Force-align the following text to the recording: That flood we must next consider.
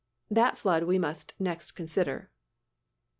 That 0.31 0.57
flood 0.57 0.85
we 0.85 0.97
must 0.97 1.35
next 1.37 1.73
consider. 1.73 2.31